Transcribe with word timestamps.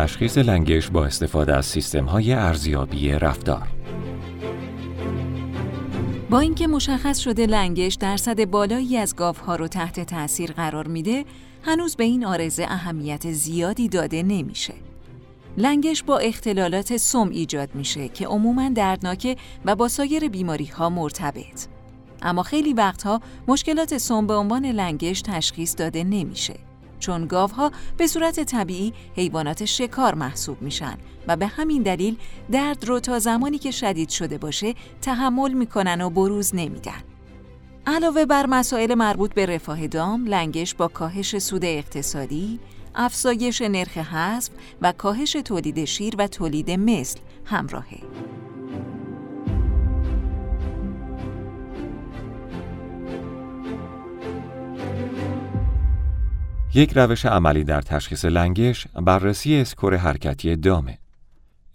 تشخیص 0.00 0.38
لنگش 0.38 0.90
با 0.90 1.04
استفاده 1.04 1.56
از 1.56 1.66
سیستم 1.66 2.04
های 2.04 2.32
ارزیابی 2.32 3.12
رفتار 3.12 3.68
با 6.30 6.40
اینکه 6.40 6.66
مشخص 6.66 7.18
شده 7.18 7.46
لنگش 7.46 7.94
درصد 7.94 8.44
بالایی 8.44 8.96
از 8.96 9.16
گاوها 9.16 9.56
رو 9.56 9.68
تحت 9.68 10.00
تاثیر 10.00 10.52
قرار 10.52 10.86
میده، 10.86 11.24
هنوز 11.62 11.96
به 11.96 12.04
این 12.04 12.24
آرزه 12.24 12.62
اهمیت 12.68 13.32
زیادی 13.32 13.88
داده 13.88 14.22
نمیشه. 14.22 14.74
لنگش 15.56 16.02
با 16.02 16.18
اختلالات 16.18 16.96
سم 16.96 17.28
ایجاد 17.28 17.74
میشه 17.74 18.08
که 18.08 18.26
عموماً 18.26 18.68
دردناکه 18.68 19.36
و 19.64 19.76
با 19.76 19.88
سایر 19.88 20.28
بیماری 20.28 20.66
ها 20.66 20.90
مرتبط. 20.90 21.66
اما 22.22 22.42
خیلی 22.42 22.72
وقتها 22.72 23.20
مشکلات 23.48 23.98
سم 23.98 24.26
به 24.26 24.34
عنوان 24.34 24.66
لنگش 24.66 25.22
تشخیص 25.22 25.74
داده 25.78 26.04
نمیشه. 26.04 26.69
چون 27.00 27.26
گاوها 27.26 27.72
به 27.96 28.06
صورت 28.06 28.40
طبیعی 28.40 28.92
حیوانات 29.16 29.64
شکار 29.64 30.14
محسوب 30.14 30.62
میشن 30.62 30.98
و 31.26 31.36
به 31.36 31.46
همین 31.46 31.82
دلیل 31.82 32.16
درد 32.52 32.84
رو 32.84 33.00
تا 33.00 33.18
زمانی 33.18 33.58
که 33.58 33.70
شدید 33.70 34.08
شده 34.08 34.38
باشه 34.38 34.74
تحمل 35.02 35.52
می‌کنن 35.52 36.00
و 36.00 36.10
بروز 36.10 36.54
نمیدن. 36.54 37.02
علاوه 37.86 38.24
بر 38.24 38.46
مسائل 38.46 38.94
مربوط 38.94 39.34
به 39.34 39.46
رفاه 39.46 39.86
دام، 39.86 40.26
لنگش 40.26 40.74
با 40.74 40.88
کاهش 40.88 41.38
سود 41.38 41.64
اقتصادی، 41.64 42.60
افزایش 42.94 43.62
نرخ 43.62 43.96
حذف 43.96 44.50
و 44.82 44.92
کاهش 44.92 45.32
تولید 45.32 45.84
شیر 45.84 46.14
و 46.18 46.26
تولید 46.26 46.70
مثل 46.70 47.18
همراهه. 47.44 47.98
یک 56.74 56.92
روش 56.96 57.26
عملی 57.26 57.64
در 57.64 57.80
تشخیص 57.80 58.24
لنگش 58.24 58.86
بررسی 58.94 59.56
score 59.56 59.94
حرکتی 59.96 60.56
دامه. 60.56 60.98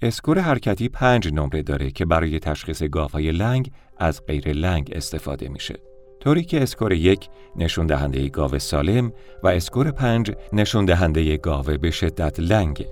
score 0.01 0.39
حرکتی 0.39 0.89
پنج 0.89 1.33
نمره 1.33 1.61
داره 1.61 1.91
که 1.91 2.05
برای 2.05 2.39
تشخیص 2.39 2.83
گاوهای 2.83 3.31
لنگ 3.31 3.71
از 3.97 4.25
غیر 4.25 4.53
لنگ 4.53 4.91
استفاده 4.95 5.49
میشه. 5.49 5.75
طوری 6.19 6.43
که 6.43 6.63
score 6.63 6.93
یک 6.93 7.29
نشون 7.55 7.85
دهنده 7.85 8.29
گاو 8.29 8.59
سالم 8.59 9.13
و 9.43 9.47
score 9.47 9.91
پنج 9.91 10.31
نشون 10.53 10.85
دهنده 10.85 11.37
گاو 11.37 11.63
به 11.63 11.91
شدت 11.91 12.39
لنگ. 12.39 12.85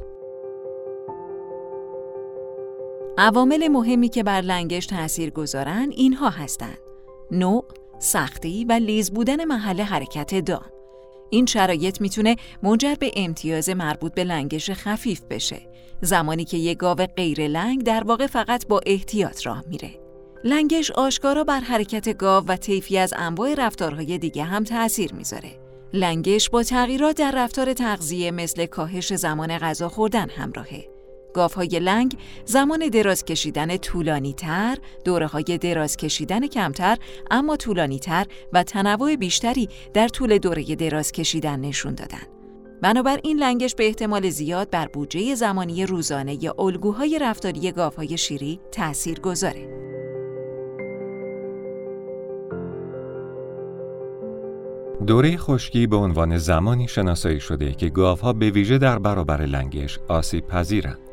عوامل 3.18 3.68
مهمی 3.68 4.10
که 4.10 4.24
بر 4.24 4.42
لنگش 4.42 4.86
تأثیر 4.86 5.30
گذارن 5.30 5.90
اینها 5.92 6.30
هستند. 6.30 6.78
نوع، 7.32 7.66
سختی 8.00 8.66
و 8.66 8.72
لیز 8.72 9.12
بودن 9.12 9.46
محل 9.46 9.82
حرکت 9.82 10.46
دام. 10.46 10.83
این 11.34 11.46
شرایط 11.46 12.02
می‌تونه 12.02 12.36
منجر 12.64 12.96
به 12.96 13.12
امتیاز 13.16 13.70
مربوط 13.70 14.14
به 14.14 14.24
لنگش 14.24 14.72
خفیف 14.72 15.22
بشه. 15.30 15.62
زمانی 16.02 16.46
که 16.46 16.58
یک 16.58 16.78
گاو 16.78 16.98
غیر 16.98 17.48
لنگ 17.48 17.84
در 17.84 18.04
واقع 18.04 18.28
فقط 18.28 18.68
با 18.68 18.82
احتیاط 18.86 19.46
راه 19.46 19.64
میره. 19.68 19.90
لنگش 20.44 20.92
آشکارا 20.92 21.44
بر 21.44 21.60
حرکت 21.60 22.18
گاو 22.18 22.46
و 22.46 22.56
طیفی 22.56 22.98
از 22.98 23.14
انواع 23.18 23.54
رفتارهای 23.54 24.18
دیگه 24.18 24.44
هم 24.44 24.64
تأثیر 24.64 25.14
می‌ذاره. 25.14 25.60
لنگش 25.94 26.50
با 26.50 26.64
تغییرات 26.64 27.18
در 27.18 27.32
رفتار 27.36 27.74
تغذیه 27.74 28.32
مثل 28.32 28.66
کاهش 28.66 29.14
زمان 29.14 29.58
غذا 29.58 29.90
خوردن 29.90 30.30
همراهه. 30.30 30.93
گاوهای 31.34 31.80
لنگ 31.80 32.18
زمان 32.46 32.90
دراز 32.90 33.26
کشیدن 33.26 33.78
طولانی 33.78 34.34
تر، 34.34 34.78
دوره 35.06 35.28
های 35.28 35.58
دراز 35.58 35.98
کشیدن 35.98 36.48
کمتر 36.48 36.98
اما 37.32 37.58
طولانی 37.58 38.00
تر 38.00 38.26
و 38.54 38.64
تنوع 38.64 39.16
بیشتری 39.16 39.70
در 39.94 40.08
طول 40.08 40.38
دوره 40.38 40.64
دراز 40.76 41.12
کشیدن 41.12 41.60
نشون 41.60 41.96
دادن. 41.96 42.24
بنابراین 42.82 43.38
لنگش 43.38 43.76
به 43.76 43.88
احتمال 43.88 44.30
زیاد 44.30 44.70
بر 44.70 44.88
بودجه 44.88 45.36
زمانی 45.36 45.86
روزانه 45.86 46.44
یا 46.44 46.56
الگوهای 46.60 47.20
رفتاری 47.20 47.72
گاوهای 47.72 48.18
شیری 48.18 48.60
تأثیر 48.72 49.20
گذاره. 49.20 49.84
دوره 55.08 55.38
خشکی 55.38 55.88
به 55.88 55.96
عنوان 55.96 56.38
زمانی 56.38 56.88
شناسایی 56.88 57.40
شده 57.40 57.72
که 57.72 57.90
گاوها 57.90 58.34
به 58.34 58.50
ویژه 58.50 58.78
در 58.78 59.00
برابر 59.00 59.42
لنگش 59.42 60.00
آسیب 60.08 60.48
پذیرند. 60.48 61.13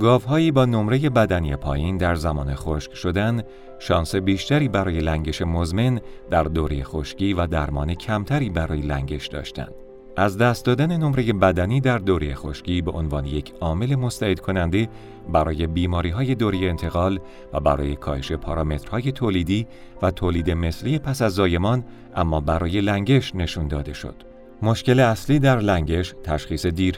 گاوهایی 0.00 0.50
با 0.50 0.64
نمره 0.64 1.10
بدنی 1.10 1.56
پایین 1.56 1.96
در 1.96 2.14
زمان 2.14 2.54
خشک 2.54 2.94
شدن 2.94 3.42
شانس 3.78 4.14
بیشتری 4.14 4.68
برای 4.68 5.00
لنگش 5.00 5.42
مزمن 5.42 6.00
در 6.30 6.42
دوره 6.42 6.82
خشکی 6.82 7.34
و 7.34 7.46
درمان 7.46 7.94
کمتری 7.94 8.50
برای 8.50 8.80
لنگش 8.80 9.26
داشتند. 9.26 9.74
از 10.16 10.38
دست 10.38 10.64
دادن 10.64 10.96
نمره 10.96 11.32
بدنی 11.32 11.80
در 11.80 11.98
دوره 11.98 12.34
خشکی 12.34 12.82
به 12.82 12.90
عنوان 12.90 13.24
یک 13.24 13.52
عامل 13.60 13.94
مستعد 13.94 14.40
کننده 14.40 14.88
برای 15.32 15.66
بیماری 15.66 16.10
های 16.10 16.34
دوره 16.34 16.58
انتقال 16.58 17.20
و 17.52 17.60
برای 17.60 17.96
کاهش 17.96 18.32
پارامترهای 18.32 19.12
تولیدی 19.12 19.66
و 20.02 20.10
تولید 20.10 20.50
مثلی 20.50 20.98
پس 20.98 21.22
از 21.22 21.32
زایمان 21.32 21.84
اما 22.16 22.40
برای 22.40 22.80
لنگش 22.80 23.34
نشون 23.34 23.68
داده 23.68 23.92
شد. 23.92 24.14
مشکل 24.62 25.00
اصلی 25.00 25.38
در 25.38 25.58
لنگش 25.58 26.14
تشخیص 26.24 26.66
دیر 26.66 26.96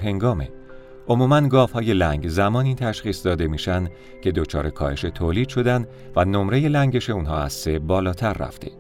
عموماً 1.09 1.67
های 1.75 1.95
لنگ 1.95 2.29
زمانی 2.29 2.75
تشخیص 2.75 3.27
داده 3.27 3.47
میشن 3.47 3.89
که 4.23 4.33
دچار 4.33 4.71
کاهش 4.71 5.01
تولید 5.01 5.49
شدن 5.49 5.87
و 6.17 6.25
نمره 6.25 6.69
لنگش 6.69 7.11
اونها 7.11 7.39
از 7.39 7.53
سه 7.53 7.79
بالاتر 7.79 8.33
رفته. 8.33 8.71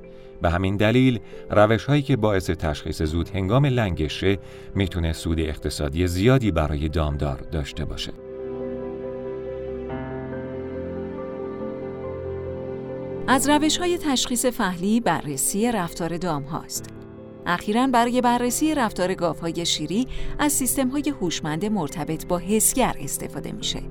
به 0.42 0.50
همین 0.50 0.76
دلیل 0.76 1.20
روش 1.50 1.84
هایی 1.84 2.02
که 2.02 2.16
باعث 2.16 2.50
تشخیص 2.50 3.02
زود 3.02 3.28
هنگام 3.28 3.66
لنگشه 3.66 4.38
می‌تونه 4.74 5.12
سود 5.12 5.40
اقتصادی 5.40 6.06
زیادی 6.06 6.50
برای 6.50 6.88
دامدار 6.88 7.36
داشته 7.52 7.84
باشه. 7.84 8.12
از 13.28 13.48
روش 13.48 13.78
های 13.78 13.98
تشخیص 13.98 14.46
فهلی 14.46 15.00
بررسی 15.00 15.72
رفتار 15.72 16.16
دام 16.16 16.42
هاست. 16.42 17.05
اخیرا 17.46 17.86
برای 17.86 18.20
بررسی 18.20 18.74
رفتار 18.74 19.14
گاوهای 19.14 19.66
شیری 19.66 20.06
از 20.38 20.52
سیستم‌های 20.52 21.14
هوشمند 21.20 21.64
مرتبط 21.64 22.26
با 22.26 22.38
حسگر 22.38 22.96
استفاده 23.00 23.52
میشه. 23.52 23.82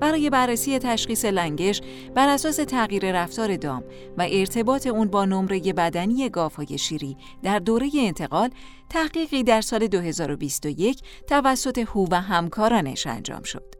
برای 0.00 0.30
بررسی 0.30 0.78
تشخیص 0.78 1.24
لنگش 1.24 1.80
بر 2.14 2.28
اساس 2.28 2.56
تغییر 2.56 3.12
رفتار 3.12 3.56
دام 3.56 3.84
و 4.18 4.26
ارتباط 4.30 4.86
اون 4.86 5.08
با 5.08 5.24
نمره 5.24 5.72
بدنی 5.72 6.28
گاوهای 6.28 6.78
شیری 6.78 7.16
در 7.42 7.58
دوره 7.58 7.90
انتقال 7.98 8.50
تحقیقی 8.90 9.42
در 9.42 9.60
سال 9.60 9.86
2021 9.86 11.02
توسط 11.26 11.78
هو 11.78 12.06
و 12.10 12.20
همکارانش 12.20 13.06
انجام 13.06 13.42
شد. 13.42 13.74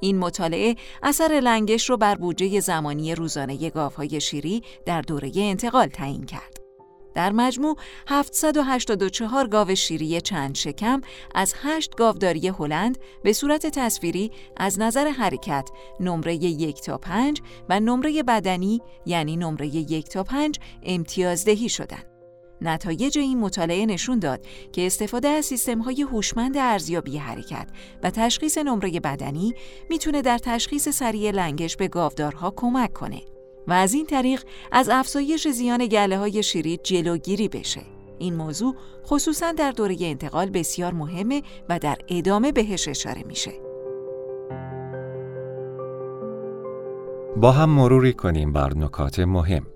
این 0.00 0.18
مطالعه 0.18 0.76
اثر 1.02 1.40
لنگش 1.42 1.90
رو 1.90 1.96
بر 1.96 2.14
بودجه 2.14 2.60
زمانی 2.60 3.14
روزانه 3.14 3.70
گاوهای 3.70 4.20
شیری 4.20 4.62
در 4.86 5.02
دوره 5.02 5.32
انتقال 5.36 5.86
تعیین 5.86 6.24
کرد. 6.24 6.53
در 7.14 7.32
مجموع 7.32 7.76
784 8.08 9.48
گاو 9.48 9.74
شیری 9.74 10.20
چند 10.20 10.54
شکم 10.54 11.00
از 11.34 11.54
8 11.62 11.94
گاوداری 11.94 12.48
هلند 12.48 12.98
به 13.22 13.32
صورت 13.32 13.66
تصویری 13.66 14.30
از 14.56 14.80
نظر 14.80 15.08
حرکت 15.08 15.68
نمره 16.00 16.34
یک 16.34 16.80
تا 16.80 16.98
5 16.98 17.40
و 17.68 17.80
نمره 17.80 18.22
بدنی 18.22 18.80
یعنی 19.06 19.36
نمره 19.36 19.66
یک 19.66 20.08
تا 20.08 20.22
5 20.22 20.58
امتیازدهی 20.82 21.68
شدند. 21.68 22.14
نتایج 22.60 23.18
این 23.18 23.40
مطالعه 23.40 23.86
نشون 23.86 24.18
داد 24.18 24.46
که 24.72 24.86
استفاده 24.86 25.28
از 25.28 25.68
های 25.84 26.02
هوشمند 26.02 26.56
ارزیابی 26.56 27.18
حرکت 27.18 27.68
و 28.02 28.10
تشخیص 28.10 28.58
نمره 28.58 29.00
بدنی 29.00 29.54
می‌تونه 29.90 30.22
در 30.22 30.38
تشخیص 30.38 30.88
سریع 30.88 31.30
لنگش 31.30 31.76
به 31.76 31.88
گاودارها 31.88 32.52
کمک 32.56 32.92
کنه. 32.92 33.33
و 33.68 33.72
از 33.72 33.94
این 33.94 34.06
طریق 34.06 34.42
از 34.72 34.88
افزایش 34.88 35.48
زیان 35.48 35.86
گله 35.86 36.18
های 36.18 36.42
شیری 36.42 36.76
جلوگیری 36.76 37.48
بشه. 37.48 37.80
این 38.18 38.34
موضوع 38.34 38.74
خصوصا 39.06 39.52
در 39.52 39.70
دوره 39.70 39.96
انتقال 40.00 40.50
بسیار 40.50 40.92
مهمه 40.92 41.42
و 41.68 41.78
در 41.78 41.98
ادامه 42.08 42.52
بهش 42.52 42.88
اشاره 42.88 43.22
میشه. 43.22 43.52
با 47.36 47.52
هم 47.52 47.70
مروری 47.70 48.12
کنیم 48.12 48.52
بر 48.52 48.74
نکات 48.76 49.18
مهم. 49.18 49.66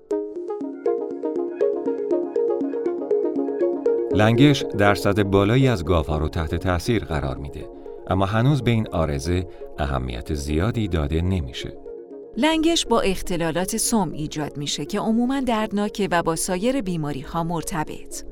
لنگش 4.13 4.65
درصد 4.77 5.23
بالایی 5.23 5.67
از 5.67 5.85
گاوها 5.85 6.17
رو 6.17 6.27
تحت 6.27 6.55
تاثیر 6.55 7.05
قرار 7.05 7.37
میده 7.37 7.69
اما 8.07 8.25
هنوز 8.25 8.61
به 8.61 8.71
این 8.71 8.87
آرزه 8.91 9.47
اهمیت 9.79 10.33
زیادی 10.33 10.87
داده 10.87 11.21
نمیشه. 11.21 11.88
لنگش 12.37 12.85
با 12.85 13.01
اختلالات 13.01 13.77
سم 13.77 14.11
ایجاد 14.11 14.57
میشه 14.57 14.85
که 14.85 14.99
عموما 14.99 15.39
دردناکه 15.39 16.07
و 16.11 16.23
با 16.23 16.35
سایر 16.35 16.81
بیماری 16.81 17.21
ها 17.21 17.43
مرتبط. 17.43 18.23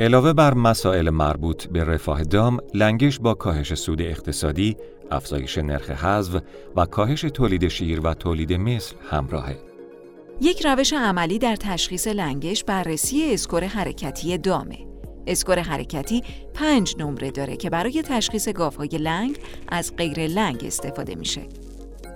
علاوه 0.00 0.32
بر 0.32 0.54
مسائل 0.54 1.10
مربوط 1.10 1.66
به 1.66 1.84
رفاه 1.84 2.22
دام، 2.22 2.58
لنگش 2.74 3.18
با 3.18 3.34
کاهش 3.34 3.74
سود 3.74 4.02
اقتصادی، 4.02 4.76
افزایش 5.10 5.58
نرخ 5.58 5.90
حذف 5.90 6.42
و 6.76 6.86
کاهش 6.86 7.20
تولید 7.20 7.68
شیر 7.68 8.00
و 8.00 8.14
تولید 8.14 8.52
مثل 8.52 8.94
همراهه. 9.10 9.56
یک 10.40 10.66
روش 10.66 10.92
عملی 10.92 11.38
در 11.38 11.56
تشخیص 11.56 12.06
لنگش 12.06 12.64
بررسی 12.64 13.34
score 13.34 13.64
حرکتی 13.64 14.38
دامه. 14.38 14.78
score 15.26 15.58
حرکتی 15.58 16.22
پنج 16.54 16.94
نمره 16.98 17.30
داره 17.30 17.56
که 17.56 17.70
برای 17.70 18.02
تشخیص 18.02 18.48
گاوهای 18.48 18.88
لنگ 18.88 19.38
از 19.68 19.96
غیر 19.96 20.26
لنگ 20.26 20.64
استفاده 20.66 21.14
میشه. 21.14 21.42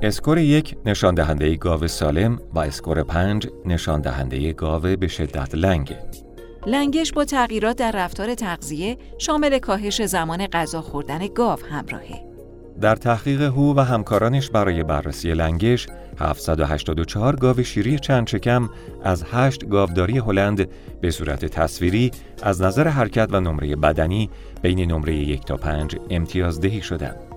score 0.03 0.39
یک 0.39 0.77
نشان 0.87 1.15
دهنده 1.15 1.57
گاو 1.57 1.87
سالم 1.87 2.39
و 2.55 2.59
score 2.59 3.03
پنج 3.03 3.49
نشان 3.65 4.01
دهنده 4.01 4.53
گاو 4.53 4.83
به 4.83 5.09
شدت 5.09 5.55
لنگه. 5.55 5.99
لنگش 6.67 7.13
با 7.13 7.25
تغییرات 7.25 7.77
در 7.77 7.93
رفتار 7.93 8.35
تغذیه 8.35 8.99
شامل 9.19 9.59
کاهش 9.59 10.03
زمان 10.03 10.47
غذا 10.47 10.81
خوردن 10.81 11.27
گاو 11.27 11.59
همراهه. 11.71 12.27
در 12.81 12.97
تحقیق 12.97 13.43
هو 13.43 13.75
و 13.77 13.81
همکارانش 13.81 14.51
برای 14.51 14.83
بررسی 14.83 15.35
لنگش 15.35 15.87
784 16.21 17.37
گاو 17.37 17.63
شیری 17.63 17.99
چند 17.99 18.27
شکم 18.27 18.69
از 19.05 19.25
8 19.33 19.65
گاوداری 19.65 20.19
هلند 20.19 20.69
به 21.01 21.11
صورت 21.11 21.45
تصویری 21.45 22.11
از 22.43 22.63
نظر 22.63 22.89
حرکت 22.89 23.29
و 23.33 23.41
نمره 23.41 23.77
بدنی 23.77 24.31
بین 24.63 24.93
نمره 24.93 25.15
یک 25.15 25.45
تا 25.45 25.57
پنج 25.57 25.97
امتیازدهی 26.11 26.83
شدند. 26.83 27.36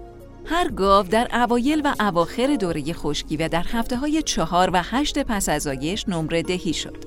هر 0.50 0.68
گاو 0.68 1.08
در 1.08 1.28
اوایل 1.34 1.82
و 1.86 1.94
اواخر 2.00 2.56
دوره 2.56 2.94
خشکی 2.94 3.38
و 3.38 3.48
در 3.48 3.66
هفته 3.68 3.98
های 3.98 4.22
چهار 4.22 4.70
و 4.74 4.82
هشت 4.84 5.20
پس 5.24 5.50
از 5.50 5.68
آیش 5.68 6.10
نمره 6.10 6.42
دهی 6.42 6.74
شد. 6.74 6.98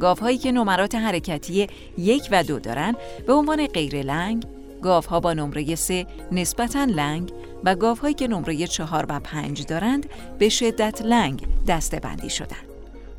گاوهایی 0.00 0.38
که 0.38 0.52
نمرات 0.52 0.94
حرکتی 0.94 1.66
یک 1.98 2.28
و 2.30 2.42
دو 2.42 2.58
دارند 2.58 2.96
به 3.26 3.32
عنوان 3.32 3.66
غیر 3.66 4.02
لنگ، 4.02 4.44
گاوها 4.82 5.20
با 5.20 5.32
نمره 5.32 5.74
سه 5.74 6.06
نسبتا 6.32 6.84
لنگ 6.84 7.32
و 7.64 7.74
گاوهایی 7.74 8.14
که 8.14 8.28
نمره 8.28 8.66
چهار 8.66 9.06
و 9.08 9.20
پنج 9.20 9.66
دارند 9.66 10.06
به 10.38 10.48
شدت 10.48 11.02
لنگ 11.02 11.46
دسته 11.68 12.00
بندی 12.00 12.30
شدند. 12.30 12.68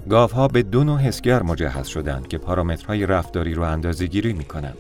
گاوها 0.10 0.48
به 0.48 0.64
دو 0.64 0.84
نوع 0.84 1.00
حسگر 1.00 1.44
مجهز 1.44 1.88
شدند 1.88 2.28
که 2.28 2.38
پارامترهای 2.38 3.06
رفتاری 3.06 3.54
رو 3.54 3.64
اندازه 3.64 4.08
گیری 4.08 4.34
می 4.34 4.46
کنند. 4.46 4.78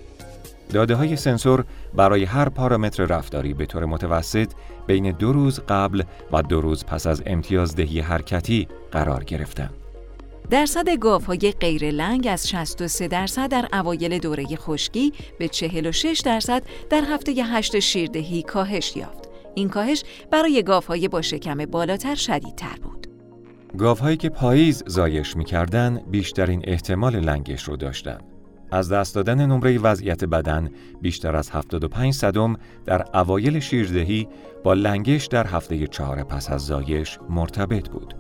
داده 0.70 0.96
های 0.96 1.16
سنسور 1.16 1.66
برای 1.94 2.24
هر 2.24 2.50
پارامتر 2.50 3.06
رفتاری 3.06 3.54
به 3.54 3.66
طور 3.66 3.86
متوسط 3.86 4.52
بین 4.88 5.12
دو 5.12 5.34
روز 5.34 5.60
قبل 5.60 6.04
و 6.32 6.42
دو 6.42 6.62
روز 6.62 6.86
پس 6.86 7.08
از 7.08 7.24
امتیازدهی 7.26 8.00
حرکتی 8.00 8.68
قرار 8.92 9.24
گرفتند. 9.24 9.74
درصد 10.50 10.90
گاوهای 10.90 11.54
غیر 11.60 11.92
لنگ 11.92 12.28
از 12.32 12.50
63 12.50 13.08
درصد 13.08 13.50
در 13.50 13.68
اوایل 13.74 14.18
دوره 14.18 14.46
خشکی 14.46 15.14
به 15.40 15.48
46 15.48 16.22
درصد 16.26 16.64
در 16.90 17.04
هفته 17.14 17.32
8 17.32 17.80
شیردهی 17.80 18.44
کاهش 18.44 18.98
یافت. 18.98 19.30
این 19.56 19.70
کاهش 19.70 20.04
برای 20.32 20.64
گاوهای 20.64 21.08
با 21.08 21.22
شکم 21.22 21.66
بالاتر 21.66 22.16
شدیدتر 22.16 22.76
بود. 22.84 23.08
گاوهایی 23.78 24.18
که 24.18 24.30
پاییز 24.30 24.84
زایش 24.88 25.36
می‌کردن 25.36 26.02
بیشترین 26.12 26.62
احتمال 26.64 27.16
لنگش 27.20 27.64
رو 27.64 27.78
داشتند. 27.78 28.29
از 28.72 28.92
دست 28.92 29.16
دادن 29.16 29.46
نمره 29.46 29.78
وضعیت 29.78 30.24
بدن 30.24 30.70
بیشتر 31.02 31.36
از 31.36 31.50
75 31.50 32.14
صدم 32.14 32.56
در 32.86 33.06
اوایل 33.14 33.60
شیردهی 33.60 34.28
با 34.64 34.74
لنگش 34.74 35.26
در 35.26 35.48
هفته 35.48 35.88
چهار 35.88 36.24
پس 36.24 36.52
از 36.52 36.66
زایش 36.66 37.20
مرتبط 37.30 37.90
بود. 37.90 38.14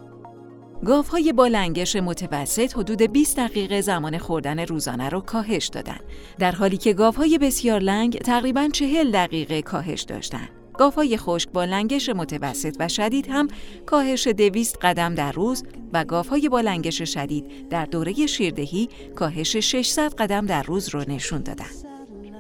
گاوهای 0.86 1.34
با 1.34 1.48
لنگش 1.48 1.96
متوسط 1.96 2.78
حدود 2.78 3.02
20 3.02 3.38
دقیقه 3.38 3.82
زمان 3.82 4.18
خوردن 4.18 4.60
روزانه 4.60 5.10
را 5.10 5.22
کاهش 5.22 5.68
دادند 5.68 6.04
در 6.40 6.52
حالی 6.52 6.78
که 6.78 6.94
گاوهای 6.94 7.38
بسیار 7.38 7.80
لنگ 7.80 8.18
تقریبا 8.18 8.70
40 8.74 9.12
دقیقه 9.12 9.62
کاهش 9.62 10.02
داشتند 10.02 10.59
گاوهای 10.80 11.18
خشک 11.18 11.50
با 11.50 11.66
لنگش 11.66 12.10
متوسط 12.10 12.76
و 12.80 12.88
شدید 12.88 13.28
هم 13.30 13.48
کاهش 13.86 14.28
200 14.28 14.78
قدم 14.82 15.16
در 15.16 15.32
روز 15.32 15.64
و 15.94 16.06
گاوهای 16.06 16.50
با 16.50 16.62
لنگش 16.62 17.02
شدید 17.02 17.70
در 17.70 17.86
دوره 17.86 18.26
شیردهی 18.26 18.90
کاهش 19.16 19.58
600 19.58 20.14
قدم 20.14 20.46
در 20.46 20.64
روز 20.64 20.90
را 20.90 21.04
نشون 21.04 21.42
دادند 21.42 21.86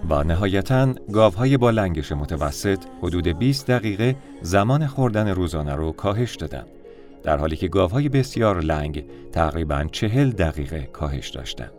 و 0.09 0.23
نهایتا 0.23 0.93
گاوهای 0.93 1.57
با 1.57 1.69
لنگش 1.69 2.11
متوسط 2.11 2.79
حدود 3.01 3.27
20 3.27 3.67
دقیقه 3.67 4.15
زمان 4.41 4.87
خوردن 4.87 5.27
روزانه 5.27 5.75
رو 5.75 5.91
کاهش 5.91 6.35
دادند 6.35 6.67
در 7.23 7.37
حالی 7.37 7.55
که 7.55 7.67
گاوهای 7.67 8.09
بسیار 8.09 8.61
لنگ 8.61 9.05
تقریبا 9.31 9.85
چهل 9.91 10.29
دقیقه 10.29 10.89
کاهش 10.93 11.29
داشتند. 11.29 11.78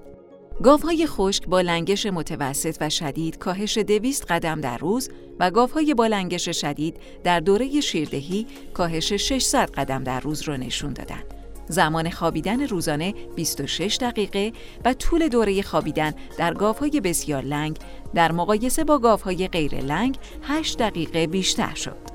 گاوهای 0.62 1.06
خشک 1.06 1.46
با 1.46 1.60
لنگش 1.60 2.06
متوسط 2.06 2.76
و 2.80 2.90
شدید 2.90 3.38
کاهش 3.38 3.78
دویست 3.78 4.26
قدم 4.32 4.60
در 4.60 4.78
روز 4.78 5.10
و 5.40 5.50
گاوهای 5.50 5.94
با 5.94 6.06
لنگش 6.06 6.48
شدید 6.48 6.96
در 7.24 7.40
دوره 7.40 7.80
شیردهی 7.80 8.46
کاهش 8.74 9.12
600 9.12 9.70
قدم 9.70 10.04
در 10.04 10.20
روز 10.20 10.42
را 10.42 10.56
نشون 10.56 10.92
دادند. 10.92 11.34
زمان 11.68 12.10
خوابیدن 12.10 12.66
روزانه 12.66 13.14
26 13.36 13.98
دقیقه 14.00 14.52
و 14.84 14.94
طول 14.94 15.28
دوره 15.28 15.62
خوابیدن 15.62 16.12
در 16.38 16.54
گاوهای 16.54 17.00
بسیار 17.00 17.42
لنگ 17.42 17.78
در 18.14 18.32
مقایسه 18.32 18.84
با 18.84 18.98
گاوهای 18.98 19.48
غیر 19.48 19.74
لنگ 19.74 20.18
8 20.42 20.78
دقیقه 20.78 21.26
بیشتر 21.26 21.74
شد. 21.74 22.09